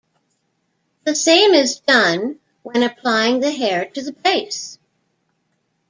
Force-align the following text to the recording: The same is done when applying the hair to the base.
The 1.03 1.13
same 1.13 1.53
is 1.53 1.79
done 1.79 2.39
when 2.63 2.81
applying 2.81 3.39
the 3.39 3.51
hair 3.51 3.85
to 3.85 4.01
the 4.01 4.11
base. 4.13 4.79